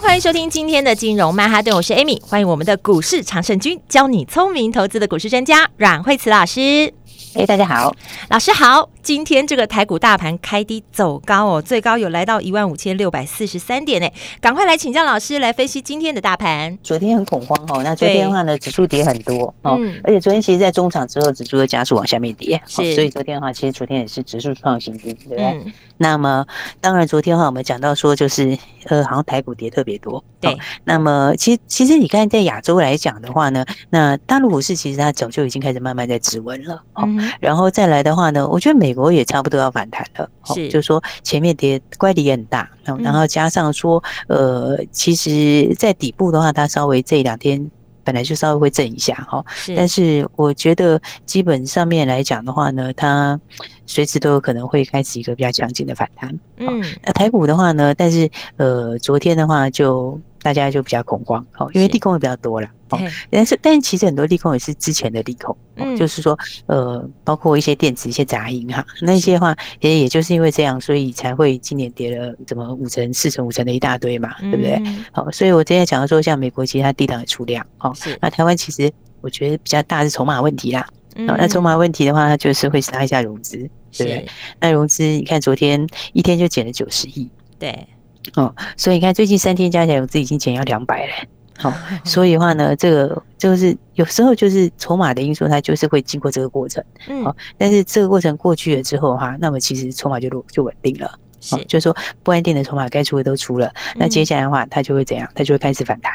[0.00, 6.92] 欢迎收听今天的金融曼哈顿，我是 Amy，欢迎我们的股市常胜军，教你聪明投资的股市专家阮慧慈老师。
[7.34, 7.94] 哎，大家好，
[8.30, 8.88] 老师好。
[9.08, 14.06] 今天这个台股大盘开低走高哦，最高有来到一万五千六百四十三点呢。
[14.38, 16.76] 赶快来请教老师来分析今天的大盘。
[16.82, 25.42] 昨天很恐慌哦，那昨天的话呢，指数跌很多哦，而且昨天其实，在中场之后，指数又加速往下面跌，是，所以昨天的话，其实昨天也是指数创新低，对不对？
[25.42, 25.72] 嗯。
[25.96, 26.46] 那么，
[26.80, 30.54] 当然昨天的话，我们讲到说，就是呃，好像台股跌特别多，对。
[30.84, 37.08] 那么，其实其实你看，在亚洲来讲的话呢，那大陆股市其实它早就已经开始慢慢在止稳了，哦。
[37.40, 47.70] 然后再来的话呢，我觉得美国也差不多要反弹了，是，就是说前面跌乖离也很大，然后加上说，呃，其实，在底部的话，它稍微这两天
[48.02, 49.44] 本来就稍微会震一下哈，
[49.76, 53.40] 但是我觉得基本上面来讲的话呢，它
[53.86, 60.20] 随时都有可能会开始一个比较强劲的反弹，嗯，那台股的话呢，但是呃，昨天的话就。
[60.48, 62.98] 大家就比较恐慌，哦，因为利空也比较多了，哦，
[63.30, 74.82] 但是但是其实很多利空也是之前的利空，嗯，就是说，呃，包括一些电子、一些杂音哈，那些话也也就是因为这样，所以才会今年跌了怎么五成、四成、五成的一大堆嘛，对不对？
[75.12, 78.90] 好，所以我今天讲到说，像美国其实它低档也出量，哦，那台湾其实
[79.20, 80.88] 我觉得比较大是筹码问题啦，
[81.28, 83.56] 哦，那筹码问题的话，它就是会杀一下融资，
[83.96, 84.26] 对不对？
[84.60, 87.86] 那融资你看昨天一天就减了九十亿，对。
[88.34, 91.12] 哦，所以你看，最近三天加起来，我自己已经减要两百了。
[91.56, 91.72] 好，
[92.04, 96.84] 所以的话呢，这个就是有时候就是筹码的因素，它就是会经过这个过程。
[97.08, 101.18] 嗯，好，但是这个过程过去了之后哈，那么其实筹码就就稳定了。
[101.40, 105.28] 是，就是说不安定的筹码该出的都出了，那接下来的话，它就会怎样？
[105.34, 106.12] 它就会开始反弹。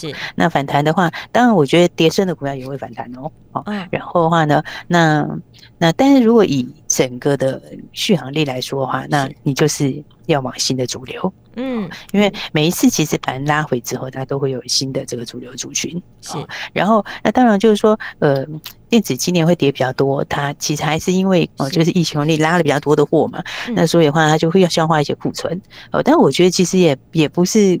[0.00, 3.30] 是，那反弹的话，当然我觉得跌深的股票也会反弹哦。
[3.50, 5.28] 好，然后的话呢，那
[5.78, 7.60] 那但是如果以整个的
[7.92, 11.32] 续航力来说的话，那你就是要往新的主流。
[11.56, 16.02] 嗯，因为每一次其实盘拉回之后，它都会有新的这个主流族群。
[16.22, 16.38] 是，
[16.72, 18.42] 然后那当然就是说，呃，
[18.88, 23.44] 电子今年会跌比较多，它其实还是因为哦，就是疫情红利拉了比较多的货嘛。
[23.74, 25.60] 那所以的话，它就会要消化一些库存。
[25.90, 27.78] 哦，但我觉得其实也也不是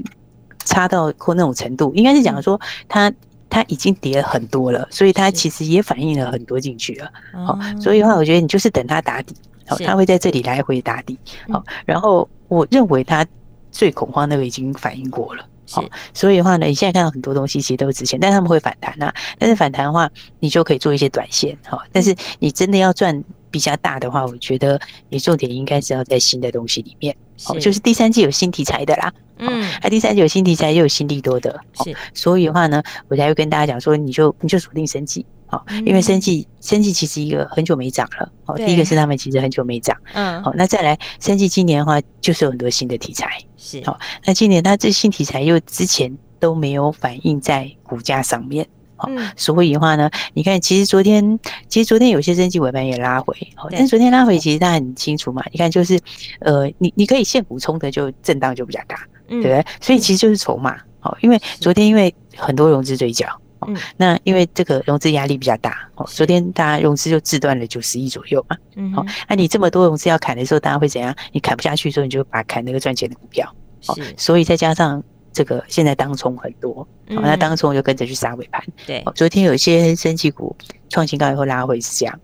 [0.64, 3.12] 差到过那种程度，应该是讲说它
[3.48, 7.10] 它已经跌了很多了，所以它其实也反映了很多进去了。
[7.46, 9.34] 好，所以的话，我觉得你就是等它打底，
[9.66, 11.18] 好，它会在这里来回打底。
[11.48, 13.26] 好，然后我认为它。
[13.74, 19.10] 最恐慌那个已经反应过了，好，所以的话呢，你现在看到很多东西其实都是值钱，但是他们会反弹啊。
[19.38, 21.80] 但是反弹的话，你就可以做一些短线，好。
[21.90, 31.96] 但是你真的要赚比较大的话，我觉得你重点应该是要在新的东西里面，好，就是第三季有新题材的啦，嗯，啊，第三季有新题材又有新利多的，是。
[32.14, 35.24] 所以的话呢，我才会跟大家讲说，你就你就锁定生计。
[35.46, 38.32] 好，因为生技，生技其实一个很久没涨了。
[38.46, 39.94] 哦，第一个是他们其实很久没涨。
[40.14, 40.42] 嗯。
[40.42, 43.38] 好，那再来，生技今年的话，就是有很多新的题材。
[43.58, 43.82] 是。
[43.84, 48.66] 好，那今年它这新题材又之前都没有反映在股价上面。
[49.02, 53.36] 好，所以的话呢，你看，其实昨天，其实昨天有些生技尾盘也拉回。
[53.56, 55.42] 好，但是昨天拉回其实大家很清楚嘛。
[55.50, 55.98] 你看，就是
[56.40, 58.96] 呃，你你可以现股冲的就震荡就比较大，
[59.28, 59.64] 对不对？
[59.80, 60.78] 所以其实就是筹码。
[61.00, 63.26] 好，因为昨天因为很多融资追缴。
[63.64, 71.14] 嗯，那因为这个融资压力比较大，哦，昨天大家融资就自断了九十亿左右嘛，嗯，好，那你这么多融资要砍的时候，大家会怎样？
[71.30, 73.48] 你砍不下去的时候，你就把砍那个赚钱的股票，
[73.86, 75.00] 哦，所以再加上
[75.32, 80.54] 这个现在当冲很多，好，那当冲就跟着去杀尾盘，对，昨天有些生技股
[80.88, 82.20] 创新高以后拉回是这样。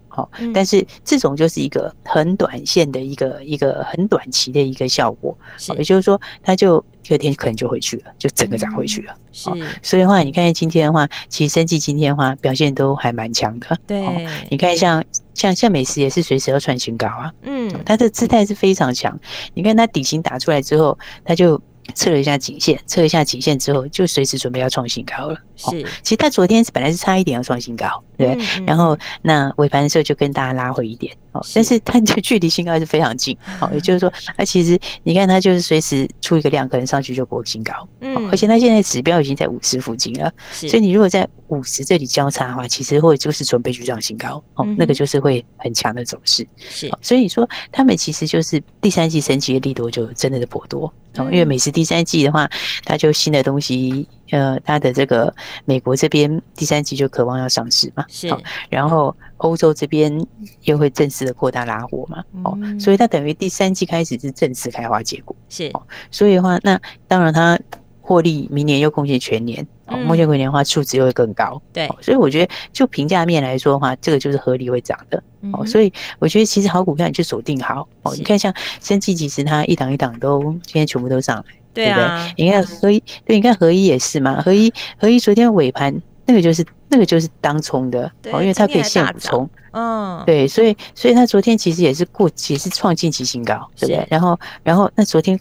[0.52, 5.38] 但是这种就是一个很短线的一个一个很短期的一个效果，
[5.76, 9.14] 也就是说，它就第二天可能就回去了，就整个涨回去了。
[9.30, 9.48] 是，
[9.80, 13.78] 所以的话，你看今天的话，其实生技今天的话表现都还蛮强的。
[13.86, 19.16] 对，你看像像像美食也是随时要创新高啊，嗯，它的姿态是非常强。
[19.54, 21.62] 你看它底型打出来之后，它就。
[21.94, 25.36] 测了一下颈线，测一下颈线之后，就随时准备要创新高了。
[25.56, 28.38] 是，其实他昨天本来是差一点要创新高，对。
[28.66, 46.46] 然后那尾盘的时候就跟大家拉回一点，哦，但是它的距离新高还是非常近，好，也就是说，它其实你看它就是随时出一个量，可能上去就过新高，嗯，而且它现在指标已经在五十附近了，所以你如果在五十这里交叉的话，其实会就是准备去创新高哦，那个就是会很强的走势。
[46.58, 52.48] 是，所以说他们其实就是第三季升级的力度就真的是颇多哦，因为美食第三季的话，
[52.84, 55.34] 它就新的东西，呃，它的这个
[55.64, 58.32] 美国这边第三季就渴望要上市嘛，是，
[58.68, 60.24] 然后欧洲这边
[60.62, 65.72] 又会正式的扩大拉货嘛，哦，所以它等于第三季开始是正式开花结果，是，
[66.10, 67.58] 所以的话，那当然它。
[68.00, 82.34] 获利明年又贡献全年，哦，目前回年的话数值又会更高，对，所以我觉得就评价面来说的话，这个就是合理会涨的，哦，所以我觉得其实好股票你就锁定好，哦，你看像生技其实它一档一档都今天全部都上来，对不对？
[82.36, 85.94] 你看合一，对，你看合一也是嘛，合一合一昨天尾盘
[86.26, 94.06] 那个就是那个就是当冲的，哦，因为它可以现股冲，嗯，对，所以所以它昨天其实也是过，也是创近期新高，对不对？
[94.10, 95.38] 然后然后那昨天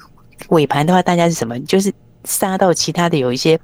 [0.49, 1.59] 尾盘的话，大家是什么？
[1.61, 1.93] 就是。
[2.27, 3.59] 杀到其他的有一些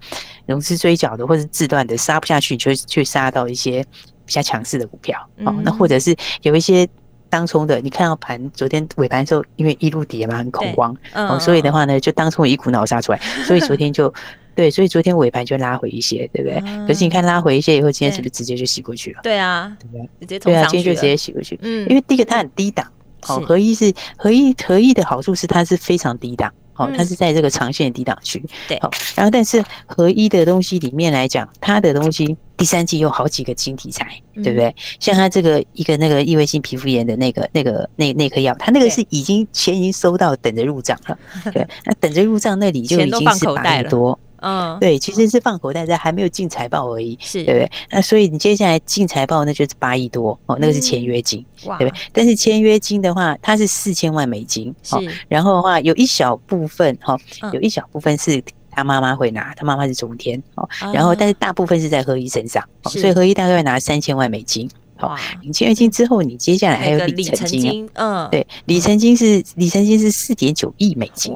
[0.47, 3.85] 融资追缴的或者自断的杀不下去，就去杀到一些
[4.25, 5.53] 比较强势的股票哦。
[5.63, 6.87] 那或者是有一些
[7.29, 14.13] 当冲的，你看到盘昨天尾盘的时候，因为一路跌嘛，很恐慌哦，所以的话呢，就当冲一股脑杀出来，所以昨天就
[14.55, 16.87] 对，所以昨天尾盘就拉回一些，对不对？
[16.87, 19.19] 可是你看拉回一些以后，今天是不是直接就洗过去了？
[19.23, 20.09] 对啊，对不对？
[20.21, 21.59] 直接对啊，今天就直接洗过去。
[21.63, 22.85] 嗯，因为第一个它很低档
[23.27, 26.53] 哦，合一是合一合一的好处是它是非常低档。
[26.73, 28.43] 好，它是在这个长线低档区。
[28.67, 34.75] 对，好，然后但是合一的东西里面来讲，它的东西第三季有好几个新题材，对不对？
[34.99, 41.17] 像它这个一个那个异位性皮肤炎的那个那个那那颗药，它那个是已经钱已经收到，等着入账了。
[41.51, 44.19] 对，那等着入账那里就已经是八亿多。
[44.43, 47.71] 嗯，对，其实是放口袋，在还没有进财报而已，是对不对？
[47.89, 51.93] 那所以你接下来进财报，那就是八亿多哦，那个是签约金，对不对？
[52.11, 54.95] 但是签约金的话，它是四千万美金，是。
[55.27, 57.17] 然后的话，有一小部分哈，
[57.53, 60.67] 有一小部分是他妈妈会拿，他妈妈是中天哦。
[60.93, 64.69] 然后，但是大部分是在何一身上，所以何一大概会拿三千万美金。
[65.09, 71.35] 好，你签约金之后，你接下来还有里程金，嗯，对，里程金是里程金是四点九亿美金，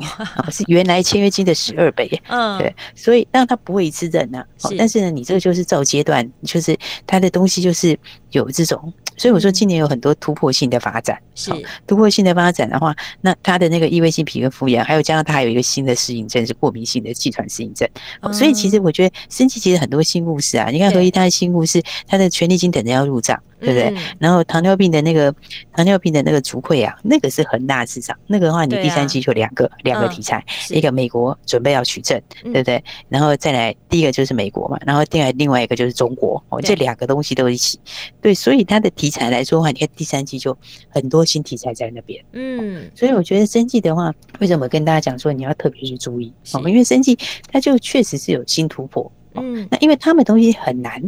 [0.52, 4.30] 是原来签约金的十二倍，嗯，对，所以让他不会一次认
[4.78, 7.98] 但是呢，你这个就是照阶段，就是他的东西就是
[8.32, 8.94] 有这种。
[9.20, 11.18] 所以我说，今年有很多突破性的发展。
[11.34, 11.52] 是
[11.88, 17.88] 突破性的发展的话，那他的那个异位性皮肤炎，还有加上他还有一个新的适应症是过敏性的气喘适应症。
[18.32, 20.70] 所以其实我觉得，生气其实很多新故事啊。
[20.70, 23.94] 你看合一他的新故事，他的权利金等着要入账，对不对？
[24.20, 25.34] 然后糖尿病的那个
[25.74, 28.18] 糖尿病的那个足溃啊，那个是很大市场。
[28.28, 32.82] 那个的话，你第三季就两个两个题材，一个美国准备要取证，对不对？
[33.10, 37.78] 然后再来第一个就是美国嘛，然后另外另外一个就是中国哦，这两个东西都一起。
[38.22, 39.08] 对，所以它的题。
[39.18, 40.56] 材来说的话，你看第三季就
[40.90, 46.32] 很多新题材在那边，嗯，所以我觉得生技的话，为什么跟大家讲说你要特别去注意？
[46.54, 47.18] 哦，因为生技
[47.52, 51.02] 它就确实是有新突破，嗯，那因为他们东西很难，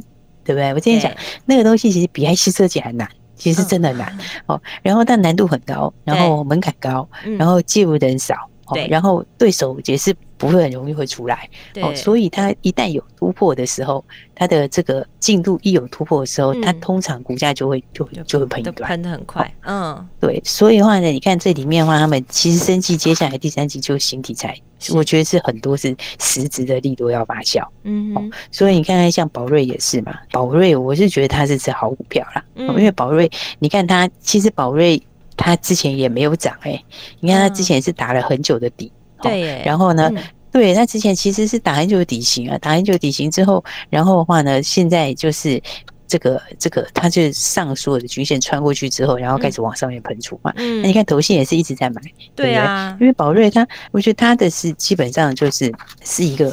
[0.49, 0.73] 对不对？
[0.73, 1.11] 我之前讲
[1.45, 4.17] 那个东西其实比 IC 设计还难，其实真的难
[4.47, 4.59] 哦。
[4.81, 7.07] 然后但难度很高，然后门槛高，
[7.37, 8.35] 然后介入的人少，
[8.73, 10.15] 对，然后对手也是。
[10.39, 11.49] 不会很容易会出来，
[11.81, 14.01] 哦，所以它一旦有突破的时候，
[14.33, 24.57] 它的这个进度一有突破的时候，它通常股价就会就就会喷一段，喷得很快，嗯，对，所以的话呢，你看这里面的话，他们其实生计接下来第三季就新题材，
[24.93, 33.29] 我觉得是很多是实质的力度要发酵，嗯，所以你看看像宝瑞也是嘛，宝瑞我是觉得它是只好股票啦，因为宝瑞
[33.59, 35.01] 你看它其实宝瑞
[35.35, 36.83] 它之前也没有涨哎，
[37.19, 38.91] 你看它之前是打了很久的底。
[39.21, 40.09] 对，然后呢？
[40.15, 45.61] 嗯、对，他之前其实是打很久的底型啊，打很久底型之后，然后的话呢，现在就是
[46.09, 50.51] 这个这个，它就上所有的均线穿过去之后，然后开始往上面喷出嘛。
[50.57, 52.01] 嗯，那你看投信也是一直在买，
[52.35, 55.71] 对啊，对因为宝瑞它，我觉得它的是基本上就是
[56.03, 56.51] 是一个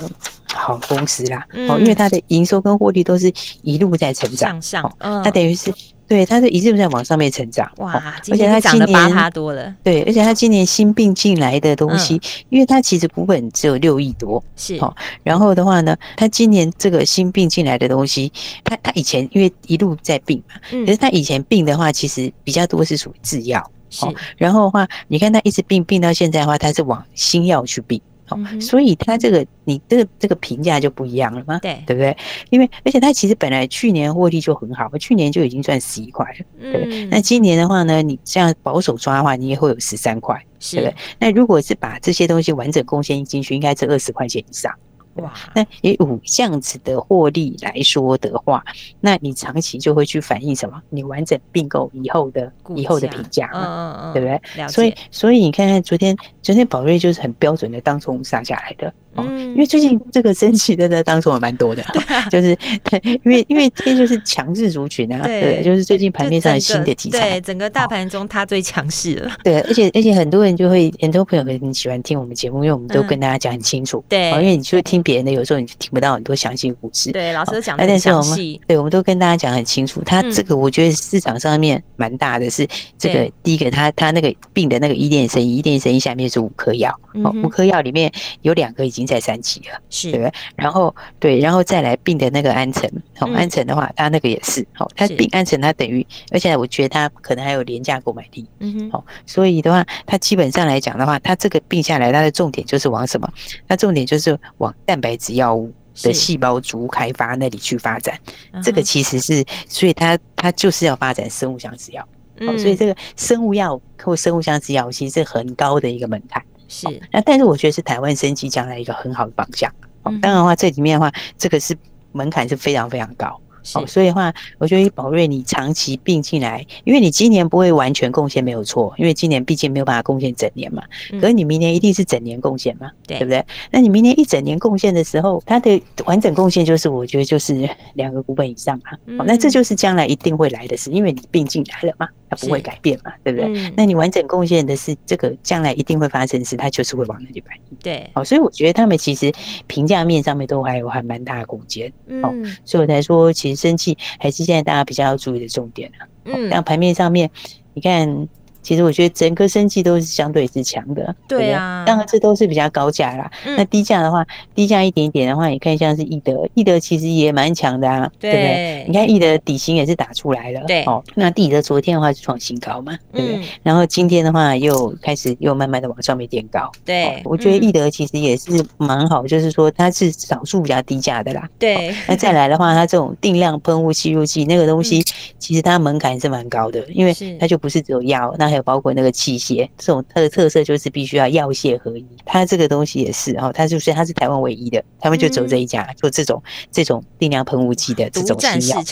[0.52, 1.44] 好公司啦。
[1.52, 3.32] 嗯、哦，因为它的营收跟获利都是
[3.62, 5.72] 一路在成长，向上，嗯，它等于是。
[6.08, 7.92] 对，他是一直在往上面成长，哇！
[8.30, 14.94] 而且他今年八趴多了，对，而且他今年新并进来的东西，因为他其实股本只有六亿多，是哦。
[15.22, 18.32] 然后的话呢，他今年这个新并进来的东西，
[18.62, 24.06] 他他以前因为一路在并嘛，可是他以前并的话，其实比较多是属于制药，是。
[24.36, 28.00] 然后的话，你看他一直并并到现在的话，他是往新药去并。
[28.28, 31.59] 哦，所以它这个你这个这个评价就不一样了吗？
[31.62, 32.16] 对，对不对？
[32.50, 37.04] 因为而且它其实本来去年获利就很好，去年就已经赚十一块了，对不对？
[37.06, 40.95] 那今年的话呢，你这样保守抓的话，你也会有十三块，对不对？
[41.18, 44.73] 那如果是把这些东西完整贡献进去，应该是二十块钱以上。
[45.16, 48.64] 哇，那以五这样子的获利来说的话，
[49.00, 50.80] 那你长期就会去反映什么？
[50.90, 54.68] 你完整并购以后的以后的评价嘛，嗯嗯对不对？
[54.68, 58.92] 所以所以你看看昨天昨天宝瑞就是很标准的当冲杀下来的。
[59.18, 61.82] 嗯，因为最近这个升旗的呢，当中也蛮多的，
[62.30, 62.54] 就是
[62.85, 82.66] 对，因为因为这就是强势族群啊，对，就是最近盘面上的新的题材，对，整个大盘中它最强势了，对，而且而且很多人就会，很多朋友很喜欢听我们节目，因为我们都跟大家讲很清楚，对，因为你就听别人的，有时候你就听不到很多详细故事，对，老师讲的很详细，对，我们都跟大家讲很清楚，他这个我觉得市场上面蛮大的，是
[82.98, 88.10] 这个第一个，它它那个病的那个伊甸生医，伊甸生医下面是五颗药，哦，五颗药里面
[88.42, 89.80] 有两个已经在三期了。
[89.90, 103.30] 是，对，然后对，然后再来病的那个安诚，哦、嗯，安诚的话，他那个也是，哦，他病安诚，他等于，而且我觉得他可能还有廉价购买力，嗯哼，好，所以的话，他基本上来讲的话，他这个病下来，他的重点就是往什么？
[103.68, 105.72] 那重点就是往蛋白质药物
[106.02, 108.18] 的细胞株开发那里去发展，
[108.62, 112.06] 这个其实是，所以它它就是要发展生物相制药，
[112.38, 116.42] 嗯，所以这个生物药或生物相制药其实是很高的一个门槛。
[116.68, 119.72] 是，那但是我觉得是台湾生机将来一个很好的方向。
[120.02, 121.76] 哦，当然的话，这里面的话，这个是
[122.12, 123.40] 门槛是非常非常高。
[123.75, 130.82] 哦，所以的话，我觉得宝瑞你长期并进来，因为你今年不会完全贡献没有错，因为今年毕竟没有办法贡献整年嘛。
[131.20, 133.44] 可是你明年一定是整年贡献嘛，对不对？
[133.70, 138.92] 那你明年一整年贡献的时候，它的完整贡献就是我觉得就是两个股本以上嘛。
[139.18, 143.73] 哦，那这就是将来一定会来的事，因为你并进来了嘛，它不会改变嘛，对不对？
[143.76, 147.62] 那你完整贡献的是这个将来一定会发生的事，它就是会往那里反映。
[147.82, 149.32] 对，哦，所以我觉得他们其实
[149.66, 151.92] 评价面上面都还有还蛮大的空间。
[152.23, 152.32] 哦，
[152.64, 153.55] 所以我才说其实。
[153.56, 156.06] 生气还是现在大家比较要注意的重点啊。
[156.26, 157.30] 嗯，那盘面上面，
[157.75, 158.28] 你看。
[158.66, 163.30] 其实我觉得整个生技都是相对是强的，对啊，当然这都是比较高价啦。
[163.44, 168.85] 那低价的话，低价一点点的话，你看像是易德，易德其实也蛮强的啊，对不对？
[168.88, 171.00] 你看易德底薪也是打出来了，对哦。
[171.14, 173.44] 那易德昨天的话是创新高嘛，对不对？
[173.62, 177.23] 然后今天的话又开始又慢慢的往上面垫高，对。
[177.25, 181.94] 我觉得易德其实也是蛮好，就是说它是少数比较低价的啦，对。
[182.08, 185.04] 那再来的话，它这种定量喷雾吸入剂那个东西，
[185.38, 192.06] 其实它门槛是蛮高的，因为它就不是只有药，那包括那个器械，这种它的特色就是必须要药械合一。
[192.25, 198.84] 它这个东西也是哦，它就是它是台湾唯一的，他们就走这一家做这种这种定量喷雾剂的这种新药。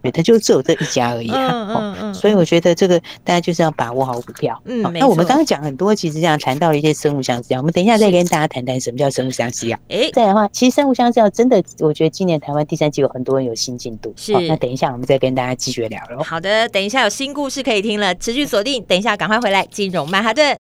[0.00, 1.66] 对，它就只有这一家而已啊。
[1.68, 2.14] 嗯嗯。
[2.14, 4.60] 所以我觉得这个大家就是要把握好股票。
[4.64, 9.78] 嗯，那我们刚刚讲很多，其实这样谈到了一些生物相似药，我们等一下再跟大家谈谈什么叫生物相似药。
[9.88, 14.12] 哎，再来的话，其实生物相似药真的，我觉得今年台湾第三季有很多人有新进度。
[14.16, 14.32] 是。
[14.46, 16.22] 那等一下我们再跟大家继续聊喽。
[16.22, 18.82] 好的，等一下有新故事可以听了，持续锁定。
[18.84, 20.56] 等一下赶快回来，金融曼哈顿。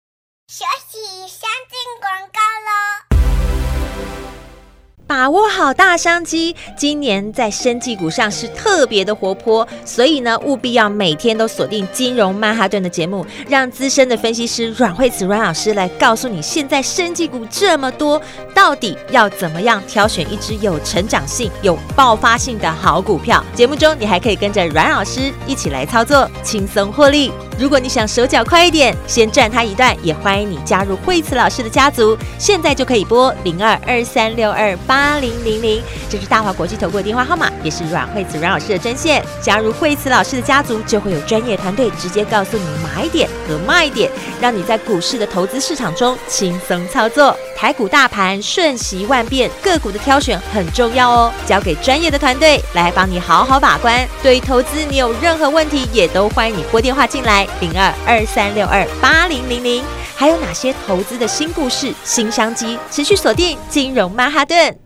[5.09, 18.21] 把握好大商机，今年在生技股上是特别的活泼，所以呢，务必要每天都锁定金融曼哈顿的节目，让资深的分析师阮慧慈阮老师来告诉你，现在生技股这么多，
[18.53, 23.45] 到底要怎么样挑选一支有成长性、有爆发性的好股票？
[23.55, 27.31] 节目中你还可以跟着阮老师一起来操作，轻松获利。
[27.59, 34.96] 如果你想手脚快一点，先赚他一段，也欢迎你加入慧慈老师的家族，现在就可以拨零二二三六二八。
[34.97, 39.23] 八零零零，这是大华国际投顾的电话号码，也是阮慧慈阮老师的专线。
[39.43, 44.11] 加入惠慈老师的家族，就会有专业团队直接告诉你买点和卖点，
[44.41, 47.37] 让你在股市的投资市场中轻松操作。
[47.55, 54.09] 台股大盘瞬息万变，个股的挑选很重要哦，交给专业的团队来帮你好好把关。
[54.23, 59.85] 对于投资你有任何问题，也都欢迎你拨电话进来，零二二三六二八零零零。
[60.15, 62.79] 还有哪些投资的新故事、新商机？
[62.91, 64.86] 持续锁定金融曼哈顿。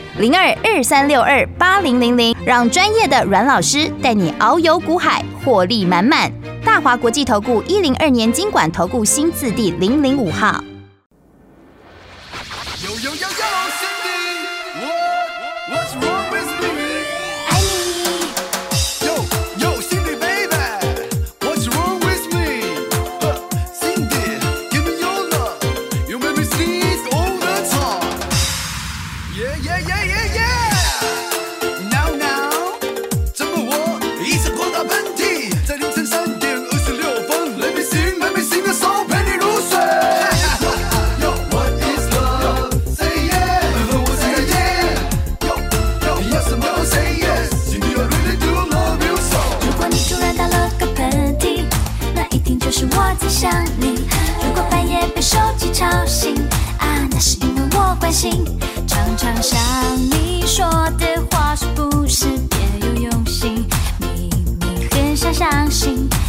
[0.17, 6.29] 零二二三六二八零零零，让专业的阮老师带你遨游股海，获利满满。
[6.65, 10.61] 大华国际投顾一零二年金管投顾新字第零零五号。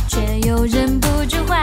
[0.09, 1.62] 却又忍不住怀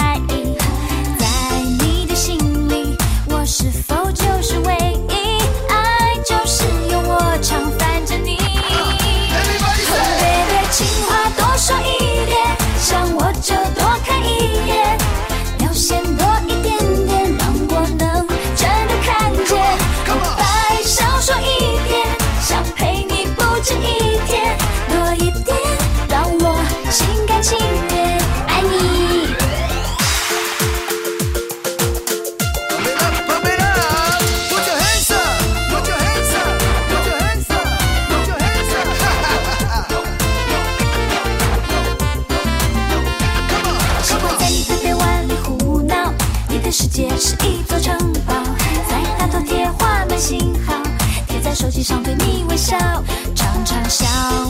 [52.59, 52.77] 笑，
[53.33, 54.05] 常常笑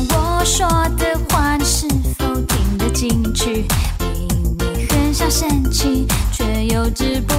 [0.10, 1.88] 我说的话你是
[2.18, 3.68] 否听得进去？
[4.00, 7.39] 明明很想生气，却又止不。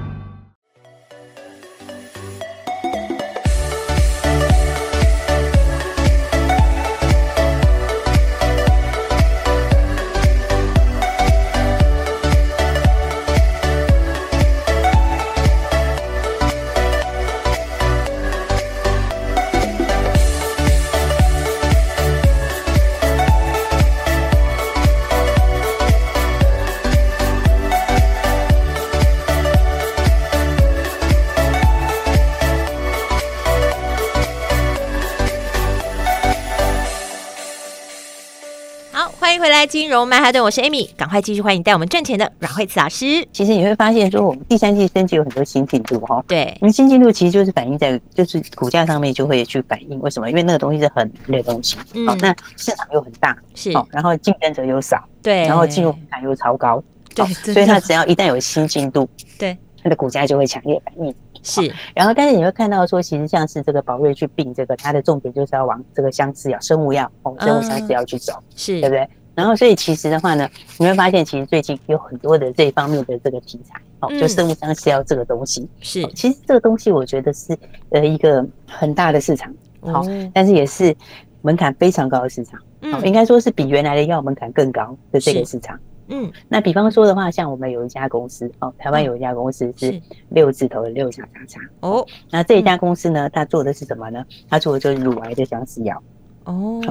[39.61, 43.23] 来金融曼哈顿，我是 Amy，赶快继续欢迎带我们赚钱的阮慧慈老师。
[43.31, 46.25] 其实你会发现，说我们第三季升级有很多新进度哈。
[46.27, 49.99] 对，因为新进度其实就是反映在就是股价上面就会去反映。
[49.99, 50.27] 为什么？
[50.31, 61.13] 因为那个东西是很热的东西，嗯，那市场又很大，是，然后竞争者又少，对，然后进入门槛又超高，对，所以它只要一旦有新进度，对，它的股价就会强烈反应。
[61.43, 69.07] 是，然后但是你会看到说，其实像是这个宝瑞去并这个，它的重点就是要往这个相似药、生物药哦，生物相似药去走，是对不对？
[69.33, 75.67] 然后所以其实的话呢，你会发现其实最近有很多的这一方面的这个题材哦，就生物相似药这个东西。
[75.79, 77.57] 是，其实这个东西我觉得是
[77.89, 80.95] 呃一个很大的市场，好，但是也是
[81.41, 85.79] 门槛非常高的市场，嗯，应该说是比原来的药门槛更高的这个市场。
[86.13, 92.05] 嗯，那比方说的话，像我们有一家公司哦，台湾有一家公司是六字头的六叉叉叉哦。
[92.29, 94.25] 那这一家公司呢，它做的是什么呢？
[94.49, 96.03] 它做的就是乳癌的相似药
[96.45, 96.81] 哦。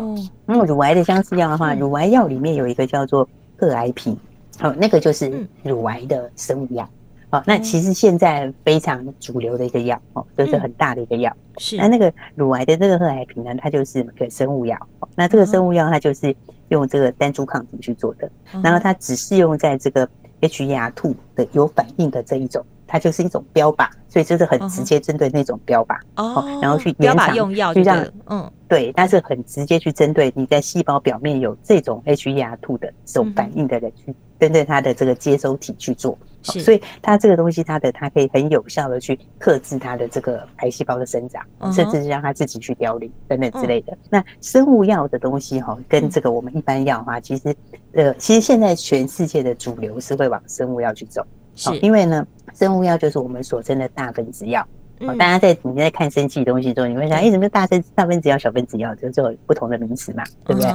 [0.47, 4.17] 那么乳癌的相似药的话，乳癌药里面有一个叫做贺癌平，
[4.61, 6.89] 哦，那个就是乳癌的生物药。
[7.31, 11.33] 哦，那其实现在非常主流的一个药哦，就是很大的一个药。
[11.59, 11.77] 是。
[11.77, 14.77] 那那个乳癌的这个贺癌平呢，它就是个生物药。
[14.99, 16.35] 哦那这个生物药它就是。
[16.71, 18.31] 用这个单株抗体去做的，
[18.63, 20.09] 然后它只适用在这个
[20.41, 36.17] HER2 的有反应的这一种，它就是一种标靶，所以就是很直接针对那种标靶哦，然后去延长用药，就让嗯对，但是很直接去针对你在细胞表面有这种 HER2 的这种反应的人去针对它的这个接收体去做。
[36.45, 43.99] 是，所以它这个东西，它的它可以很有效的去克制它的这个癌细胞的生长，甚至是让它自己去凋零等等之类的。
[44.09, 47.53] 那生物药的东西哈，跟这个我们一般药的话，其实
[47.93, 54.65] 呃，其实现在全世界的主流是会往生物药去走，是因为呢，生物药就是我们所称的大分子药。
[55.01, 60.71] 哦，大家在你在看生技东西中，你会想，哎，什么大分大分子药、小分子药，就就有不同的名词嘛，对不对？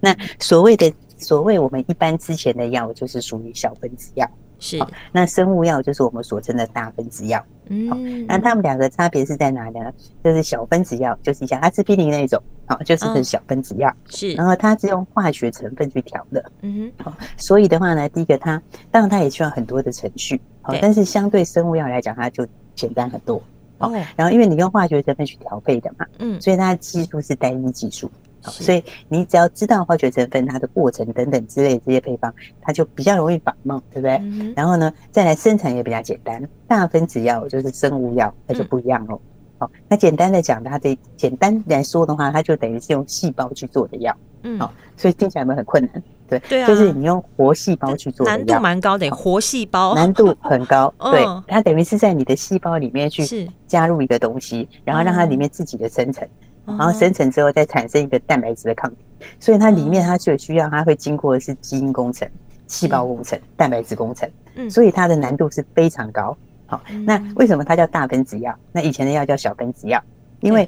[0.00, 4.28] 那所谓的所谓我们一般之前的药，就是属于小分子药。
[4.60, 4.80] 是，
[5.12, 7.44] 那生物药就是我们所称的大分子药。
[7.66, 9.92] 嗯，那它们两个差别是在哪呢？
[10.22, 13.92] 就是小分子药，就是像阿司匹林那种，好，就是很小分子药。
[14.08, 16.42] 是，然后它是用化学成分去调的。
[16.62, 23.42] 嗯哼，好，所以的话呢，第一个它当然它也需要很多的程序，好，但是相对生物药来讲，它就简单很多。
[23.90, 28.10] 好，然后因为你用化学成分去调配的嘛，嗯，所以它的技术是单一技术。
[28.46, 34.16] 所以你只要知道化学成分它的过程等等之类这些配方，它就比较容易仿冒，对不对？
[34.18, 36.46] 嗯、然后呢，再来生产也比较简单。
[36.68, 39.18] 大分子药就是生物药，那就不一样哦。
[39.56, 44.14] 好、嗯，那简单的讲，它的简单来说的话，它就等于是用细胞去做的药。
[44.42, 46.02] 嗯，好，所以听起来有没有很困难？
[46.28, 49.10] 对，对啊，就是你用活细胞去做难度蛮高的。
[49.10, 49.94] 活细胞。
[49.94, 56.26] 难度很高， 对，它等于是在你的细胞里面去加入一个东西，然后让它里面自己的生成。
[56.66, 58.96] 然后生成之后再产生一个蛋白质的抗体，
[59.38, 62.26] 所以它里面它就需要，它会经过的是基因工程、
[62.66, 64.26] 细胞工程、蛋白质工程，
[64.70, 66.34] 所以它的难度是非常高。
[66.64, 68.58] 好，那为什么它叫大分子药？
[68.72, 70.02] 那以前的药叫小分子药，
[70.40, 70.66] 因为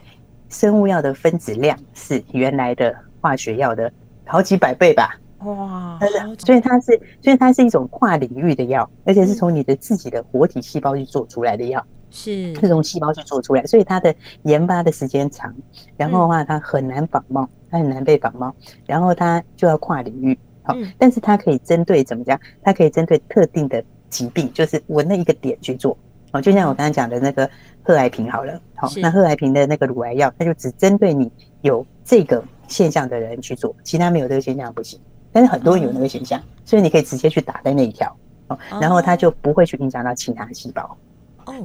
[0.51, 3.91] 生物药的分子量是原来的化学药的
[4.27, 5.19] 好几百倍吧？
[5.41, 5.99] 哇，
[6.39, 11.85] 所以它是，所以它是一种跨领域的药，而且是从你的自己的活体细胞去做出来的药。
[12.11, 12.53] 是。
[12.55, 15.55] 这种细胞去做出来，所以它的研发的时间长，
[15.97, 18.55] 然后的话它很难仿冒，它很难被仿冒，
[18.87, 22.41] 然后它就要跨领域，好，但是它可以针对怎么讲？
[22.63, 25.99] 它可以针对特定的疾病，就是我那一个点去做，
[26.33, 27.49] 哦，就像我刚刚讲的那个
[27.83, 34.99] 贺癌平好了，好，那贺癌平的那个乳癌药，它就只针对你有这个现象的人去做，其他没有这个现象不行，
[35.37, 38.17] 但是很多人有那个现象，所以你可以直接去打在那一条，
[38.49, 40.97] 哦，然后它就不会去影响到其他细胞。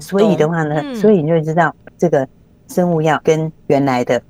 [0.02, 2.28] 所以的话呢，嗯、所以你就知道这个
[2.68, 4.22] 生物药跟原来的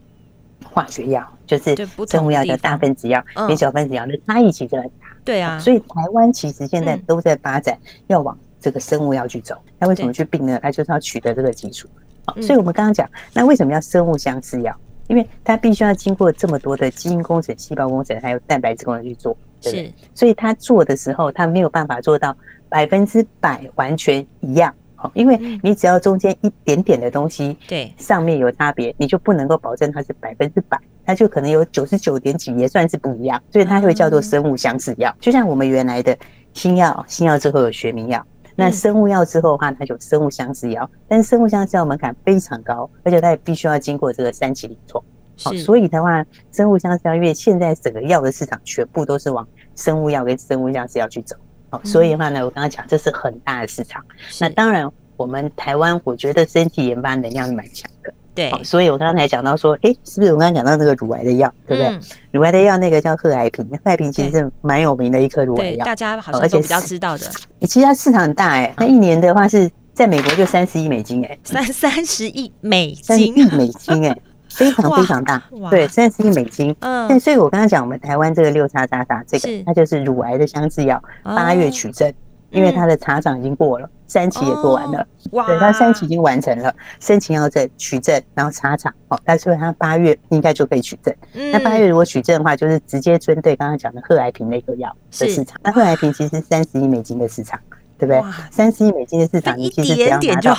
[0.64, 1.76] 化学药，就是
[2.08, 5.08] 生物药的大分子药跟小分子药的差异其实很大。
[5.26, 7.76] 对啊，所以台湾其实现在都在发展
[8.06, 9.56] 要往这个生物药去走。
[9.80, 10.60] 那为什么去并呢？
[10.62, 11.88] 它就是要取得这个基础。
[12.28, 14.78] 好，所以我们刚刚讲，那为什么要生物相似药？
[15.12, 19.93] 因为它必须要经过这么多的基因工程、细胞工程，还有蛋白质工程去做，对不对？
[20.15, 22.34] 所以它做的时候，它没有办法做到
[22.69, 24.74] 百分之百完全一样。
[25.13, 35.13] 因为你只要中间一点点的东西，对，上面有差别，你就不能够保证它是百分之百，它就可能有九十九点几也算是不一样，所以它会叫做生物相似药。
[35.19, 36.15] 就像我们原来的
[36.54, 38.24] 新药，新药之后有学名药，
[38.56, 40.90] 那生物药之后的话，它就生物相似药。
[41.08, 45.04] 但是生物相似药门槛非常高，而且它也必须要经过这个三期临床。
[45.44, 51.36] 好，所以的话，生物相似药，因为现在整个药的市场全部都是往生物药跟生物相似药去走。
[51.70, 54.04] 好，所以的话呢，我刚刚讲这是很大的市场。
[54.40, 58.14] 那当然，我们台湾我觉得身体研发能量是蛮强的。
[58.34, 62.00] 对，所以我刚才讲到说，哎，是不是我刚才讲到那个乳癌的药，对不对？
[62.32, 67.26] 乳癌的药那个叫贺癌平，贺癌平其实是蛮有名的一颗乳癌药，大家好像都比较知道的。
[67.67, 73.24] 其实它市场很大哎，那一年的话是在美国就三十亿美金哎，三三十亿美金，三十。
[73.26, 74.17] 亿美金哎。
[74.54, 76.76] 非常非常大，对，三十亿美金。
[76.82, 82.13] 嗯，所以我刚刚讲我们台湾这个六叉叉叉这个，它就是乳癌的相制药，八月取证，
[82.50, 91.15] 因为它的查厂已经过了，三期也做完了，哇，对，他三期已经完成了，申请要证取证，然后查厂，哦，但是他八月应该就可以取证。
[91.54, 95.58] 那八月如果取证的话，就是直接针对刚刚讲的贺癌平那个药的市场。
[95.63, 97.58] 那贺癌平其实三十亿美金的市场。
[98.02, 98.34] 对不对？
[98.50, 100.56] 三十亿美金的市场，你其实只要拿到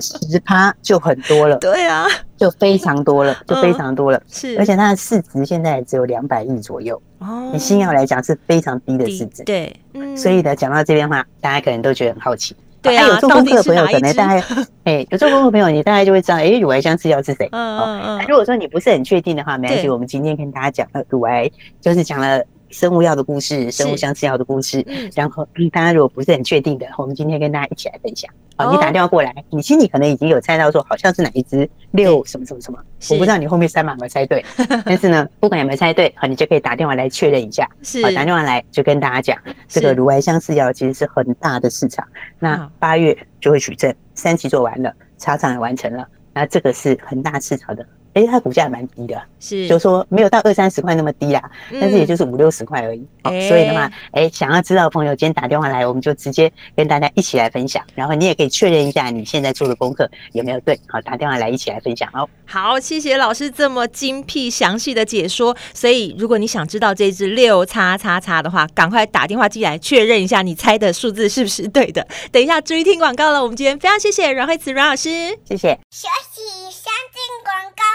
[0.00, 1.56] 十趴就很多了。
[1.58, 4.22] 对啊，就非常多了，就非常多了。
[4.28, 7.02] 是，而且它的市值现在只有两百亿左右。
[7.18, 9.42] 哦，以新药来讲是非常低的市值。
[9.42, 9.74] 对，
[10.16, 12.54] 所以呢，讲到这边的话，大家可能都觉得很好奇。
[12.82, 14.42] 对啊，有做功课的朋友可能大概，
[14.84, 17.48] 哎，有做功课的朋友，你大概就会知道，哎，乳癌相制药是谁？
[17.52, 18.24] 嗯嗯嗯。
[18.28, 22.42] 如果说你不是很确定的话，没关系，我们今天跟大家讲了乳癌，就是讲了。
[22.70, 28.30] 生物药的故事，生物相似药的故事，然后大家如果不是很确定的，我们今天跟大家一起来分享。
[28.56, 32.78] 好，你打电话过来，你心里可能已经有猜到说好像是哪一支六什么什么什么，
[33.10, 34.44] 我不知道你后面三码有没有猜对，
[34.84, 37.68] 但是呢，不管有没有猜对，好，你就可以打电话来确认一下。
[37.82, 42.06] 是，打电话来就跟大家讲，这个乳癌相似药其实是很大的市场，
[42.38, 47.86] 那八月就会取证，三期做完了，查厂也完成了，那这个是很大市场的。
[48.14, 53.06] 哎，它股价还蛮低的，是，就是说没有到二三十块那么低啦，但是也就是五六十块而已。
[53.22, 60.78] 好，所以的话，哎，想要知道的朋友，今天打电话来，我们就直接跟大家一起来分享，然后你也可以确认一下你现在做的功课有没有对。
[60.88, 62.28] 好，打电话来一起来分享哦。
[62.46, 65.56] 好，谢谢老师这么精辟详细的解说。
[65.72, 72.06] 所以，如果你想知道这支六叉叉叉的话，赶快打电话进来确认一下你猜的数字是不是对的。
[72.32, 73.40] 等一下注意听广告了。
[73.42, 75.10] 我们今天非常谢谢阮慧慈阮老师，
[75.44, 75.78] 谢谢。
[75.90, 77.89] 休息，先进广告喽。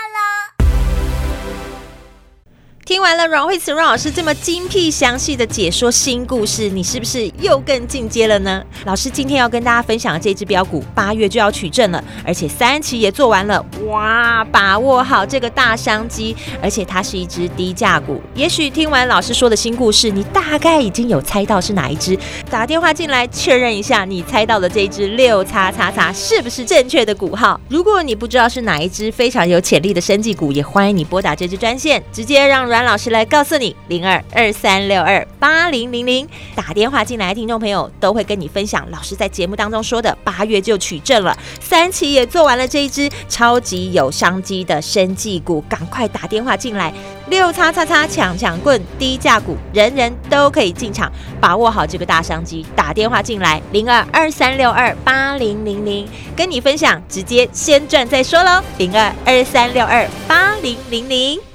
[2.86, 8.64] 听完了阮慧慈阮老师这么精辟详细的解说新故事，你是不是又更进阶了呢？
[8.86, 14.46] 老师今天要跟大家分享的这只标股，八月就要取证了，而且三期也做完了，哇！
[14.52, 18.22] 把握好这个大商机，而且它是一只低价股。
[18.36, 22.16] 也许听完老师说的新故事，你大概已经有猜到是哪一只，
[22.52, 27.60] 打电话进来确认一下，你猜到的这只六叉叉叉是不是正确的股号？
[27.68, 32.75] 如果你不知道是哪一只非常有潜力的生技股，也欢迎你拨打这支专线，直接让阮。
[32.76, 46.94] 阮老师来告诉你，零二二三六二八零零零打电话进来，听众朋友都会跟你分享老师在节目当中说的，八月就取证了，三期也做完了这一支超级有商机的生技股，赶快打电话进来，
[47.30, 51.10] 六叉叉叉抢抢棍，低价股，人人都可以进场，
[51.40, 61.55] 把握好这个大商机，打电话进来，零二二三六二八零零零跟你分享，直接先赚再说喽，零二二三六二八零零零。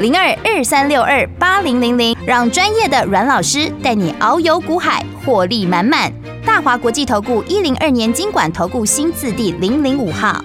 [0.00, 6.12] 零二二三六二八零零零，让专业的阮老师带你遨游股海，获利满满。
[6.46, 10.40] 大华国际投顾一零二年金管投顾新字第零零五号。